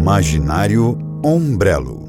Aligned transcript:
Imaginário 0.00 0.96
Ombrelo. 1.22 2.08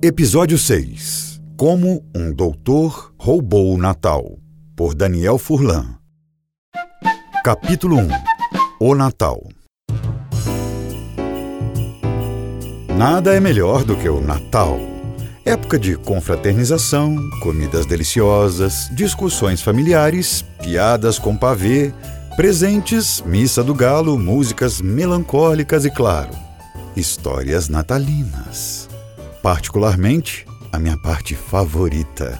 Episódio 0.00 0.56
6 0.56 1.42
Como 1.56 2.04
um 2.16 2.32
Doutor 2.32 3.12
Roubou 3.18 3.74
o 3.74 3.76
Natal, 3.76 4.38
por 4.76 4.94
Daniel 4.94 5.36
Furlan. 5.36 5.96
Capítulo 7.42 7.96
1 7.96 8.08
O 8.78 8.94
Natal. 8.94 9.42
Nada 12.96 13.34
é 13.34 13.40
melhor 13.40 13.82
do 13.82 13.96
que 13.96 14.08
o 14.08 14.20
Natal. 14.20 14.78
Época 15.44 15.80
de 15.80 15.96
confraternização, 15.96 17.16
comidas 17.42 17.86
deliciosas, 17.86 18.88
discussões 18.94 19.60
familiares, 19.60 20.42
piadas 20.62 21.18
com 21.18 21.36
pavê, 21.36 21.92
presentes, 22.36 23.20
missa 23.26 23.64
do 23.64 23.74
galo, 23.74 24.16
músicas 24.16 24.80
melancólicas 24.80 25.84
e, 25.84 25.90
claro, 25.90 26.43
histórias 26.96 27.68
natalinas. 27.68 28.88
Particularmente, 29.42 30.46
a 30.72 30.78
minha 30.78 30.96
parte 30.96 31.34
favorita. 31.34 32.38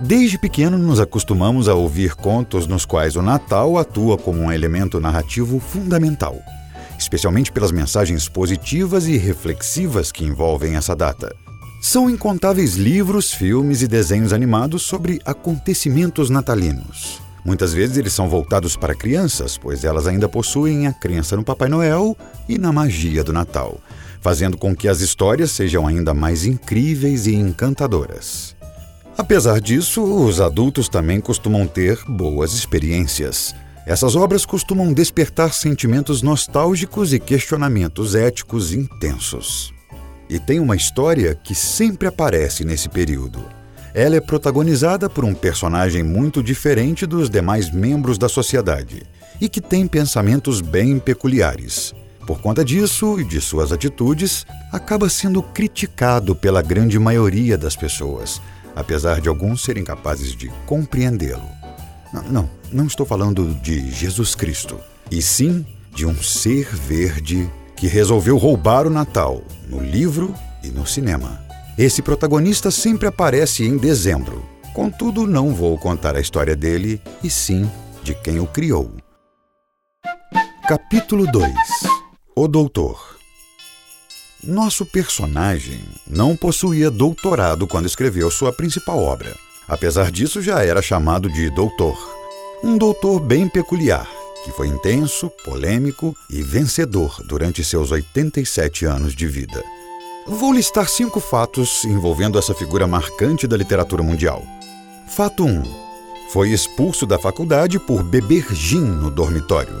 Desde 0.00 0.38
pequeno 0.38 0.78
nos 0.78 1.00
acostumamos 1.00 1.68
a 1.68 1.74
ouvir 1.74 2.14
contos 2.14 2.66
nos 2.66 2.86
quais 2.86 3.16
o 3.16 3.22
Natal 3.22 3.76
atua 3.78 4.16
como 4.16 4.40
um 4.40 4.52
elemento 4.52 5.00
narrativo 5.00 5.60
fundamental, 5.60 6.38
especialmente 6.98 7.52
pelas 7.52 7.70
mensagens 7.70 8.28
positivas 8.28 9.06
e 9.06 9.16
reflexivas 9.16 10.10
que 10.10 10.24
envolvem 10.24 10.76
essa 10.76 10.96
data. 10.96 11.34
São 11.82 12.10
incontáveis 12.10 12.76
livros, 12.76 13.32
filmes 13.32 13.82
e 13.82 13.88
desenhos 13.88 14.32
animados 14.32 14.82
sobre 14.82 15.20
acontecimentos 15.24 16.28
natalinos. 16.28 17.29
Muitas 17.44 17.72
vezes 17.72 17.96
eles 17.96 18.12
são 18.12 18.28
voltados 18.28 18.76
para 18.76 18.94
crianças, 18.94 19.56
pois 19.56 19.84
elas 19.84 20.06
ainda 20.06 20.28
possuem 20.28 20.86
a 20.86 20.92
crença 20.92 21.36
no 21.36 21.44
Papai 21.44 21.68
Noel 21.68 22.16
e 22.48 22.58
na 22.58 22.72
magia 22.72 23.24
do 23.24 23.32
Natal, 23.32 23.80
fazendo 24.20 24.58
com 24.58 24.76
que 24.76 24.88
as 24.88 25.00
histórias 25.00 25.50
sejam 25.50 25.86
ainda 25.86 26.12
mais 26.12 26.44
incríveis 26.44 27.26
e 27.26 27.34
encantadoras. 27.34 28.54
Apesar 29.16 29.60
disso, 29.60 30.02
os 30.02 30.40
adultos 30.40 30.88
também 30.88 31.20
costumam 31.20 31.66
ter 31.66 31.98
boas 32.06 32.52
experiências. 32.52 33.54
Essas 33.86 34.14
obras 34.14 34.46
costumam 34.46 34.92
despertar 34.92 35.52
sentimentos 35.52 36.22
nostálgicos 36.22 37.12
e 37.12 37.18
questionamentos 37.18 38.14
éticos 38.14 38.72
intensos. 38.72 39.72
E 40.28 40.38
tem 40.38 40.60
uma 40.60 40.76
história 40.76 41.34
que 41.34 41.54
sempre 41.54 42.06
aparece 42.06 42.64
nesse 42.64 42.88
período. 42.88 43.59
Ela 43.94 44.16
é 44.16 44.20
protagonizada 44.20 45.08
por 45.10 45.24
um 45.24 45.34
personagem 45.34 46.02
muito 46.02 46.42
diferente 46.42 47.06
dos 47.06 47.28
demais 47.28 47.72
membros 47.72 48.16
da 48.18 48.28
sociedade 48.28 49.02
e 49.40 49.48
que 49.48 49.60
tem 49.60 49.86
pensamentos 49.86 50.60
bem 50.60 50.98
peculiares. 50.98 51.92
Por 52.26 52.40
conta 52.40 52.64
disso 52.64 53.18
e 53.18 53.24
de 53.24 53.40
suas 53.40 53.72
atitudes, 53.72 54.46
acaba 54.70 55.08
sendo 55.08 55.42
criticado 55.42 56.36
pela 56.36 56.62
grande 56.62 56.98
maioria 56.98 57.58
das 57.58 57.74
pessoas, 57.74 58.40
apesar 58.76 59.20
de 59.20 59.28
alguns 59.28 59.62
serem 59.64 59.82
capazes 59.82 60.36
de 60.36 60.48
compreendê-lo. 60.66 61.42
Não, 62.12 62.22
não, 62.22 62.50
não 62.70 62.86
estou 62.86 63.04
falando 63.04 63.54
de 63.62 63.90
Jesus 63.90 64.34
Cristo, 64.34 64.78
e 65.10 65.20
sim 65.20 65.66
de 65.92 66.06
um 66.06 66.14
ser 66.22 66.66
verde 66.72 67.50
que 67.76 67.88
resolveu 67.88 68.36
roubar 68.36 68.86
o 68.86 68.90
Natal 68.90 69.42
no 69.68 69.82
livro 69.82 70.32
e 70.62 70.68
no 70.68 70.86
cinema. 70.86 71.49
Esse 71.80 72.02
protagonista 72.02 72.70
sempre 72.70 73.08
aparece 73.08 73.64
em 73.64 73.78
dezembro. 73.78 74.46
Contudo, 74.74 75.26
não 75.26 75.54
vou 75.54 75.78
contar 75.78 76.14
a 76.14 76.20
história 76.20 76.54
dele, 76.54 77.00
e 77.24 77.30
sim 77.30 77.70
de 78.02 78.14
quem 78.14 78.38
o 78.38 78.46
criou. 78.46 78.92
Capítulo 80.68 81.26
2 81.32 81.54
O 82.36 82.46
Doutor 82.46 83.16
Nosso 84.44 84.84
personagem 84.84 85.80
não 86.06 86.36
possuía 86.36 86.90
doutorado 86.90 87.66
quando 87.66 87.86
escreveu 87.86 88.30
sua 88.30 88.52
principal 88.52 88.98
obra. 88.98 89.34
Apesar 89.66 90.10
disso, 90.10 90.42
já 90.42 90.62
era 90.62 90.82
chamado 90.82 91.30
de 91.30 91.48
doutor. 91.48 91.96
Um 92.62 92.76
doutor 92.76 93.20
bem 93.20 93.48
peculiar, 93.48 94.06
que 94.44 94.52
foi 94.52 94.68
intenso, 94.68 95.30
polêmico 95.46 96.14
e 96.28 96.42
vencedor 96.42 97.22
durante 97.24 97.64
seus 97.64 97.90
87 97.90 98.84
anos 98.84 99.14
de 99.14 99.26
vida. 99.26 99.64
Vou 100.30 100.52
listar 100.52 100.88
cinco 100.88 101.18
fatos 101.18 101.84
envolvendo 101.84 102.38
essa 102.38 102.54
figura 102.54 102.86
marcante 102.86 103.48
da 103.48 103.56
literatura 103.56 104.00
mundial. 104.00 104.44
Fato 105.08 105.44
1. 105.44 105.64
Foi 106.32 106.50
expulso 106.50 107.04
da 107.04 107.18
faculdade 107.18 107.80
por 107.80 108.04
beber 108.04 108.46
gin 108.54 108.80
no 108.80 109.10
dormitório. 109.10 109.74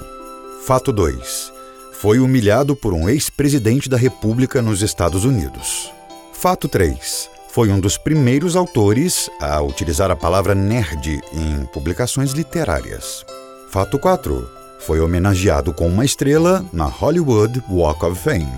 Fato 0.66 0.92
2. 0.92 1.52
Foi 1.92 2.18
humilhado 2.18 2.74
por 2.74 2.92
um 2.92 3.08
ex-presidente 3.08 3.88
da 3.88 3.96
República 3.96 4.60
nos 4.60 4.82
Estados 4.82 5.24
Unidos. 5.24 5.92
Fato 6.32 6.66
3. 6.66 7.30
Foi 7.50 7.70
um 7.70 7.78
dos 7.78 7.96
primeiros 7.96 8.56
autores 8.56 9.30
a 9.40 9.62
utilizar 9.62 10.10
a 10.10 10.16
palavra 10.16 10.52
nerd 10.52 11.20
em 11.32 11.64
publicações 11.66 12.32
literárias. 12.32 13.24
Fato 13.70 14.00
4. 14.00 14.50
Foi 14.80 14.98
homenageado 14.98 15.72
com 15.72 15.86
uma 15.86 16.04
estrela 16.04 16.66
na 16.72 16.86
Hollywood 16.86 17.62
Walk 17.70 18.04
of 18.04 18.20
Fame. 18.20 18.52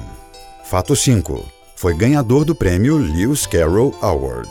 Fato 0.64 0.97
5 0.97 1.61
foi 1.82 1.94
ganhador 1.94 2.44
do 2.44 2.54
prêmio 2.54 2.97
Lewis 2.97 3.44
Carroll 3.44 3.93
Award. 4.00 4.48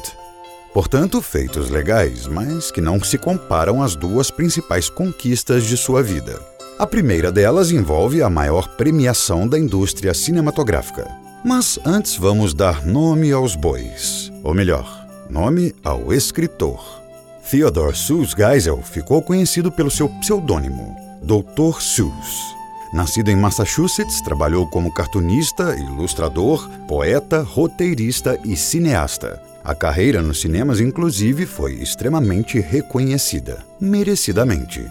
Portanto, 0.74 1.22
feitos 1.22 1.70
legais, 1.70 2.28
mas 2.28 2.72
que 2.72 2.82
não 2.82 3.02
se 3.02 3.18
comparam 3.18 3.82
às 3.82 3.96
duas 3.96 4.30
principais 4.30 4.90
conquistas 4.90 5.64
de 5.64 5.78
sua 5.78 6.04
vida. 6.04 6.42
A 6.78 6.86
primeira 6.86 7.32
delas 7.32 7.72
envolve 7.72 8.22
a 8.22 8.30
maior 8.30 8.76
premiação 8.76 9.48
da 9.48 9.58
indústria 9.58 10.14
cinematográfica. 10.14 11.08
Mas 11.42 11.80
antes 11.86 12.18
vamos 12.18 12.54
dar 12.54 12.86
nome 12.86 13.32
aos 13.32 13.56
bois, 13.56 14.30
ou 14.44 14.54
melhor, 14.54 15.08
nome 15.30 15.74
ao 15.86 16.12
escritor. 16.12 17.02
Theodore 17.50 17.96
Seuss 17.96 18.34
Geisel 18.34 18.82
ficou 18.84 19.22
conhecido 19.22 19.72
pelo 19.72 19.90
seu 19.90 20.10
pseudônimo, 20.20 20.98
Dr. 21.24 21.80
Seuss. 21.80 22.61
Nascido 22.94 23.30
em 23.30 23.36
Massachusetts, 23.38 24.22
trabalhou 24.22 24.68
como 24.68 24.92
cartunista, 24.92 25.76
ilustrador, 25.78 26.70
poeta, 26.88 27.42
roteirista 27.42 28.38
e 28.44 28.58
cineasta. 28.58 29.42
A 29.64 29.74
carreira 29.74 30.22
nos 30.22 30.42
cinemas, 30.42 30.80
inclusive, 30.82 31.46
foi 31.46 31.76
extremamente 31.76 32.60
reconhecida, 32.60 33.60
merecidamente. 33.80 34.86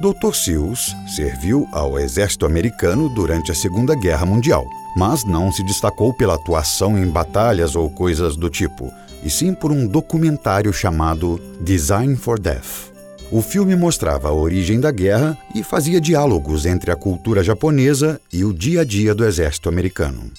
Dr. 0.00 0.34
Seuss 0.34 0.96
serviu 1.14 1.68
ao 1.70 1.98
exército 1.98 2.46
americano 2.46 3.08
durante 3.08 3.52
a 3.52 3.54
Segunda 3.54 3.94
Guerra 3.94 4.24
Mundial, 4.24 4.64
mas 4.96 5.24
não 5.24 5.52
se 5.52 5.62
destacou 5.64 6.14
pela 6.14 6.34
atuação 6.34 6.96
em 6.96 7.06
batalhas 7.06 7.76
ou 7.76 7.90
coisas 7.90 8.36
do 8.36 8.48
tipo, 8.48 8.90
e 9.22 9.28
sim 9.28 9.52
por 9.52 9.70
um 9.70 9.86
documentário 9.86 10.72
chamado 10.72 11.40
Design 11.60 12.16
for 12.16 12.38
Death. 12.38 12.93
O 13.30 13.42
filme 13.42 13.74
mostrava 13.74 14.28
a 14.28 14.32
origem 14.32 14.78
da 14.78 14.90
guerra 14.90 15.36
e 15.54 15.62
fazia 15.62 16.00
diálogos 16.00 16.66
entre 16.66 16.90
a 16.90 16.96
cultura 16.96 17.42
japonesa 17.42 18.20
e 18.32 18.44
o 18.44 18.52
dia 18.52 18.82
a 18.82 18.84
dia 18.84 19.14
do 19.14 19.24
exército 19.24 19.68
americano. 19.68 20.30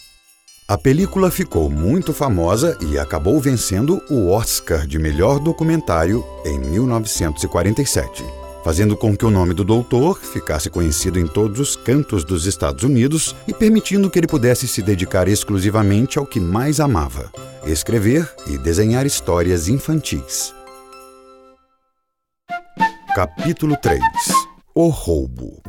A 0.68 0.78
película 0.78 1.30
ficou 1.30 1.70
muito 1.70 2.14
famosa 2.14 2.78
e 2.90 2.98
acabou 2.98 3.40
vencendo 3.40 4.02
o 4.10 4.30
Oscar 4.30 4.88
de 4.88 4.98
melhor 4.98 5.40
documentário 5.40 6.26
em 6.44 6.58
1947, 6.58 8.24
fazendo 8.64 8.98
com 8.98 9.16
que 9.16 9.26
o 9.26 9.30
nome 9.30 9.54
do 9.54 9.64
doutor 9.64 10.20
ficasse 10.20 10.70
conhecido 10.70 11.20
em 11.20 11.28
todos 11.28 11.60
os 11.60 11.76
cantos 11.76 12.24
dos 12.24 12.46
Estados 12.48 12.84
Unidos 12.84 13.36
e 13.48 13.54
permitindo 13.54 14.10
que 14.10 14.18
ele 14.18 14.28
pudesse 14.28 14.68
se 14.68 14.82
dedicar 14.82 15.28
exclusivamente 15.28 16.18
ao 16.18 16.26
que 16.26 16.40
mais 16.40 16.80
amava: 16.80 17.32
escrever 17.66 18.28
e 18.48 18.58
desenhar 18.58 19.06
histórias 19.06 19.68
infantis. 19.68 20.54
Capítulo 23.16 23.78
3 23.78 24.02
O 24.76 24.90
roubo 24.90 25.64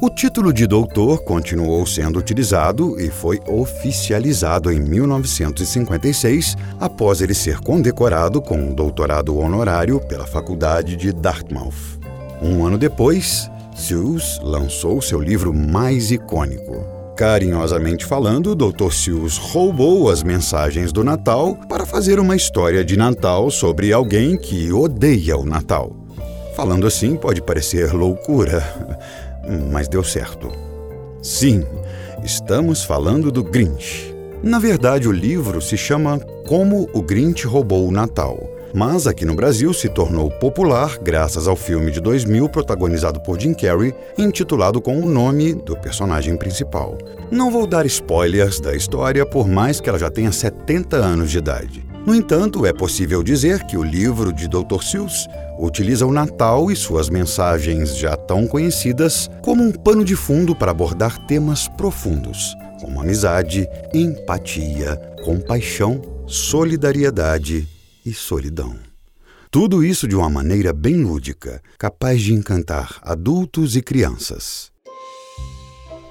o 0.00 0.08
título 0.08 0.54
de 0.54 0.66
doutor 0.66 1.22
continuou 1.22 1.86
sendo 1.86 2.18
utilizado 2.18 2.98
e 2.98 3.10
foi 3.10 3.40
oficializado 3.46 4.70
em 4.70 4.80
1956, 4.80 6.56
após 6.80 7.20
ele 7.20 7.32
ser 7.32 7.60
condecorado 7.60 8.42
com 8.42 8.56
um 8.56 8.74
doutorado 8.74 9.36
honorário 9.38 10.00
pela 10.00 10.26
Faculdade 10.26 10.96
de 10.96 11.12
Dartmouth. 11.12 11.98
Um 12.42 12.66
ano 12.66 12.76
depois, 12.76 13.50
Seuss 13.74 14.40
lançou 14.42 15.00
seu 15.00 15.20
livro 15.20 15.54
mais 15.54 16.10
icônico. 16.10 16.84
Carinhosamente 17.16 18.04
falando, 18.04 18.54
Dr. 18.54 18.90
Seuss 18.92 19.38
roubou 19.38 20.10
as 20.10 20.22
mensagens 20.22 20.90
do 20.92 21.04
Natal 21.04 21.54
para 21.68 21.86
fazer 21.86 22.18
uma 22.18 22.36
história 22.36 22.84
de 22.84 22.96
Natal 22.96 23.50
sobre 23.50 23.92
alguém 23.92 24.36
que 24.36 24.72
odeia 24.72 25.36
o 25.36 25.46
Natal. 25.46 26.03
Falando 26.54 26.86
assim 26.86 27.16
pode 27.16 27.42
parecer 27.42 27.92
loucura, 27.92 28.62
mas 29.70 29.88
deu 29.88 30.04
certo. 30.04 30.50
Sim, 31.22 31.64
estamos 32.22 32.84
falando 32.84 33.30
do 33.30 33.42
Grinch. 33.42 34.14
Na 34.42 34.58
verdade, 34.58 35.08
o 35.08 35.12
livro 35.12 35.60
se 35.60 35.76
chama 35.76 36.18
Como 36.46 36.88
o 36.92 37.02
Grinch 37.02 37.46
Roubou 37.46 37.88
o 37.88 37.90
Natal 37.90 38.54
mas 38.74 39.06
aqui 39.06 39.24
no 39.24 39.36
Brasil 39.36 39.72
se 39.72 39.88
tornou 39.88 40.28
popular 40.28 40.98
graças 40.98 41.46
ao 41.46 41.54
filme 41.54 41.92
de 41.92 42.00
2000 42.00 42.48
protagonizado 42.48 43.20
por 43.20 43.40
Jim 43.40 43.54
Carrey, 43.54 43.94
intitulado 44.18 44.80
com 44.80 44.98
o 44.98 45.06
nome 45.06 45.54
do 45.54 45.76
personagem 45.76 46.36
principal. 46.36 46.98
Não 47.30 47.52
vou 47.52 47.68
dar 47.68 47.86
spoilers 47.86 48.58
da 48.58 48.74
história, 48.74 49.24
por 49.24 49.46
mais 49.46 49.80
que 49.80 49.88
ela 49.88 49.98
já 49.98 50.10
tenha 50.10 50.32
70 50.32 50.96
anos 50.96 51.30
de 51.30 51.38
idade. 51.38 51.93
No 52.06 52.14
entanto, 52.14 52.66
é 52.66 52.72
possível 52.72 53.22
dizer 53.22 53.64
que 53.64 53.78
o 53.78 53.82
livro 53.82 54.30
de 54.30 54.46
Dr. 54.46 54.82
Seuss 54.82 55.26
utiliza 55.58 56.04
o 56.04 56.12
Natal 56.12 56.70
e 56.70 56.76
suas 56.76 57.08
mensagens 57.08 57.96
já 57.96 58.14
tão 58.14 58.46
conhecidas 58.46 59.30
como 59.40 59.62
um 59.62 59.72
pano 59.72 60.04
de 60.04 60.14
fundo 60.14 60.54
para 60.54 60.70
abordar 60.70 61.26
temas 61.26 61.66
profundos, 61.66 62.54
como 62.78 63.00
amizade, 63.00 63.66
empatia, 63.94 64.96
compaixão, 65.24 66.02
solidariedade 66.26 67.66
e 68.04 68.12
solidão. 68.12 68.76
Tudo 69.50 69.82
isso 69.82 70.06
de 70.06 70.14
uma 70.14 70.28
maneira 70.28 70.74
bem 70.74 70.96
lúdica, 70.96 71.62
capaz 71.78 72.20
de 72.20 72.34
encantar 72.34 72.98
adultos 73.00 73.76
e 73.76 73.82
crianças. 73.82 74.73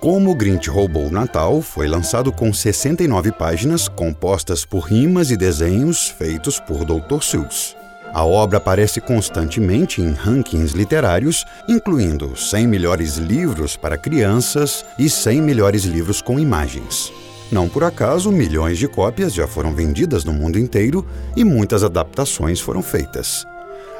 Como 0.03 0.31
o 0.31 0.35
Grinch 0.35 0.69
Roubou 0.69 1.07
o 1.07 1.09
Natal 1.09 1.61
foi 1.61 1.87
lançado 1.87 2.29
com 2.29 2.51
69 2.51 3.31
páginas 3.31 3.87
compostas 3.87 4.65
por 4.65 4.81
rimas 4.81 5.31
e 5.31 5.37
desenhos 5.37 6.09
feitos 6.09 6.59
por 6.59 6.83
Dr. 6.83 7.21
Seuss. 7.21 7.73
A 8.13 8.25
obra 8.25 8.57
aparece 8.57 8.99
constantemente 8.99 10.01
em 10.01 10.11
rankings 10.11 10.75
literários, 10.75 11.45
incluindo 11.69 12.35
100 12.35 12.67
melhores 12.67 13.15
livros 13.15 13.77
para 13.77 13.97
crianças 13.97 14.83
e 14.99 15.09
100 15.09 15.41
melhores 15.41 15.85
livros 15.85 16.21
com 16.21 16.37
imagens. 16.37 17.09
Não 17.49 17.69
por 17.69 17.85
acaso, 17.85 18.29
milhões 18.29 18.77
de 18.77 18.89
cópias 18.89 19.33
já 19.33 19.47
foram 19.47 19.73
vendidas 19.73 20.25
no 20.25 20.33
mundo 20.33 20.59
inteiro 20.59 21.07
e 21.33 21.45
muitas 21.45 21.81
adaptações 21.81 22.59
foram 22.59 22.83
feitas. 22.83 23.47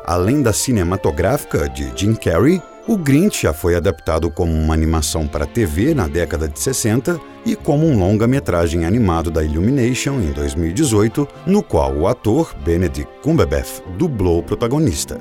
Além 0.03 0.41
da 0.41 0.51
cinematográfica 0.51 1.69
de 1.69 1.89
Jim 1.95 2.13
Carrey, 2.13 2.61
o 2.87 2.97
Grinch 2.97 3.43
já 3.43 3.53
foi 3.53 3.75
adaptado 3.75 4.29
como 4.29 4.51
uma 4.51 4.73
animação 4.73 5.27
para 5.27 5.45
TV 5.45 5.93
na 5.93 6.07
década 6.07 6.47
de 6.47 6.59
60 6.59 7.19
e 7.45 7.55
como 7.55 7.85
um 7.85 7.97
longa-metragem 7.97 8.85
animado 8.85 9.31
da 9.31 9.43
Illumination 9.43 10.19
em 10.19 10.31
2018, 10.31 11.27
no 11.45 11.63
qual 11.63 11.95
o 11.95 12.07
ator 12.07 12.53
Benedict 12.63 13.09
Cumberbatch 13.21 13.81
dublou 13.97 14.39
o 14.39 14.43
protagonista. 14.43 15.19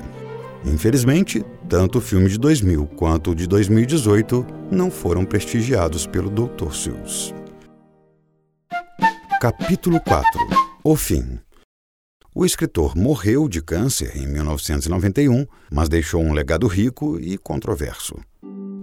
Infelizmente, 0.65 1.43
tanto 1.67 1.97
o 1.97 2.01
filme 2.01 2.29
de 2.29 2.37
2000 2.37 2.85
quanto 2.95 3.31
o 3.31 3.35
de 3.35 3.47
2018 3.47 4.45
não 4.71 4.89
foram 4.89 5.25
prestigiados 5.25 6.05
pelo 6.05 6.29
Dr. 6.29 6.71
Seuss. 6.73 7.33
Capítulo 9.41 9.99
4 9.99 10.29
O 10.83 10.95
fim 10.95 11.39
o 12.35 12.45
escritor 12.45 12.95
morreu 12.95 13.47
de 13.47 13.61
câncer 13.61 14.15
em 14.15 14.27
1991, 14.27 15.45
mas 15.71 15.87
deixou 15.87 16.21
um 16.21 16.33
legado 16.33 16.67
rico 16.67 17.19
e 17.19 17.37
controverso. 17.37 18.15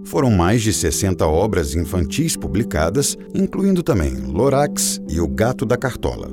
Foram 0.05 0.31
mais 0.31 0.61
de 0.61 0.73
60 0.73 1.25
obras 1.27 1.75
infantis 1.75 2.35
publicadas, 2.35 3.17
incluindo 3.33 3.83
também 3.83 4.15
Lorax 4.15 4.99
e 5.07 5.19
O 5.19 5.27
Gato 5.27 5.65
da 5.65 5.77
Cartola. 5.77 6.29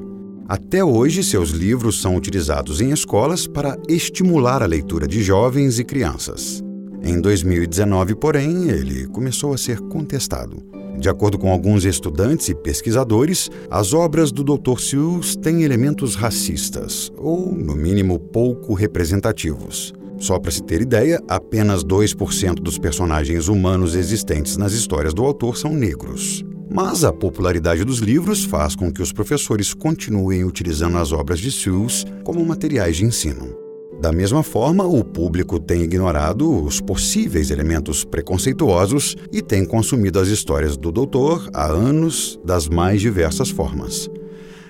Até 0.48 0.82
hoje, 0.82 1.22
seus 1.22 1.50
livros 1.50 2.00
são 2.00 2.16
utilizados 2.16 2.80
em 2.80 2.90
escolas 2.90 3.46
para 3.46 3.76
estimular 3.86 4.62
a 4.62 4.66
leitura 4.66 5.06
de 5.06 5.22
jovens 5.22 5.78
e 5.78 5.84
crianças. 5.84 6.64
Em 7.02 7.20
2019, 7.20 8.14
porém, 8.14 8.70
ele 8.70 9.06
começou 9.08 9.52
a 9.52 9.58
ser 9.58 9.78
contestado. 9.80 10.77
De 10.98 11.08
acordo 11.08 11.38
com 11.38 11.50
alguns 11.50 11.84
estudantes 11.84 12.48
e 12.48 12.54
pesquisadores, 12.54 13.48
as 13.70 13.92
obras 13.92 14.32
do 14.32 14.42
Dr. 14.42 14.80
Seuss 14.80 15.36
têm 15.36 15.62
elementos 15.62 16.16
racistas, 16.16 17.12
ou, 17.16 17.52
no 17.52 17.76
mínimo, 17.76 18.18
pouco 18.18 18.74
representativos. 18.74 19.92
Só 20.18 20.40
para 20.40 20.50
se 20.50 20.62
ter 20.62 20.80
ideia, 20.80 21.22
apenas 21.28 21.84
2% 21.84 22.54
dos 22.54 22.78
personagens 22.78 23.46
humanos 23.46 23.94
existentes 23.94 24.56
nas 24.56 24.72
histórias 24.72 25.14
do 25.14 25.24
autor 25.24 25.56
são 25.56 25.72
negros. 25.72 26.44
Mas 26.68 27.04
a 27.04 27.12
popularidade 27.12 27.84
dos 27.84 27.98
livros 28.00 28.44
faz 28.44 28.74
com 28.74 28.92
que 28.92 29.00
os 29.00 29.12
professores 29.12 29.72
continuem 29.72 30.44
utilizando 30.44 30.98
as 30.98 31.12
obras 31.12 31.38
de 31.38 31.52
Seuss 31.52 32.04
como 32.24 32.44
materiais 32.44 32.96
de 32.96 33.04
ensino. 33.04 33.67
Da 34.00 34.12
mesma 34.12 34.44
forma, 34.44 34.84
o 34.84 35.02
público 35.02 35.58
tem 35.58 35.82
ignorado 35.82 36.64
os 36.64 36.80
possíveis 36.80 37.50
elementos 37.50 38.04
preconceituosos 38.04 39.16
e 39.32 39.42
tem 39.42 39.64
consumido 39.64 40.20
as 40.20 40.28
histórias 40.28 40.76
do 40.76 40.92
doutor 40.92 41.50
há 41.52 41.66
anos 41.66 42.38
das 42.44 42.68
mais 42.68 43.00
diversas 43.00 43.50
formas. 43.50 44.08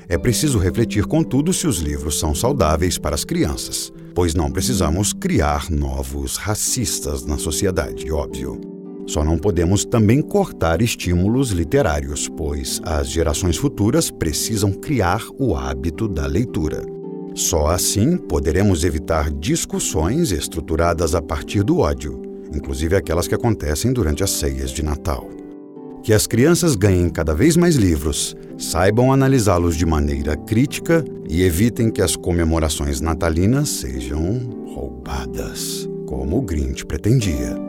É 0.08 0.16
preciso 0.16 0.58
refletir, 0.58 1.04
contudo, 1.04 1.52
se 1.52 1.66
os 1.66 1.78
livros 1.78 2.18
são 2.18 2.34
saudáveis 2.34 2.96
para 2.96 3.14
as 3.14 3.24
crianças, 3.24 3.92
pois 4.14 4.34
não 4.34 4.50
precisamos 4.50 5.12
criar 5.12 5.70
novos 5.70 6.38
racistas 6.38 7.26
na 7.26 7.36
sociedade, 7.36 8.10
óbvio. 8.10 8.58
Só 9.06 9.22
não 9.22 9.36
podemos 9.36 9.84
também 9.84 10.22
cortar 10.22 10.80
estímulos 10.80 11.50
literários, 11.50 12.28
pois 12.28 12.80
as 12.82 13.10
gerações 13.10 13.58
futuras 13.58 14.10
precisam 14.10 14.72
criar 14.72 15.22
o 15.38 15.54
hábito 15.54 16.08
da 16.08 16.26
leitura. 16.26 16.97
Só 17.38 17.68
assim 17.68 18.16
poderemos 18.16 18.82
evitar 18.82 19.30
discussões 19.30 20.32
estruturadas 20.32 21.14
a 21.14 21.22
partir 21.22 21.62
do 21.62 21.78
ódio, 21.78 22.20
inclusive 22.52 22.96
aquelas 22.96 23.28
que 23.28 23.34
acontecem 23.34 23.92
durante 23.92 24.24
as 24.24 24.30
ceias 24.30 24.72
de 24.72 24.82
Natal. 24.82 25.30
Que 26.02 26.12
as 26.12 26.26
crianças 26.26 26.74
ganhem 26.74 27.08
cada 27.08 27.36
vez 27.36 27.56
mais 27.56 27.76
livros, 27.76 28.36
saibam 28.58 29.12
analisá-los 29.12 29.76
de 29.76 29.86
maneira 29.86 30.36
crítica 30.36 31.04
e 31.28 31.44
evitem 31.44 31.92
que 31.92 32.02
as 32.02 32.16
comemorações 32.16 33.00
natalinas 33.00 33.68
sejam 33.68 34.40
roubadas, 34.74 35.88
como 36.06 36.38
o 36.38 36.42
Grinch 36.42 36.84
pretendia. 36.84 37.67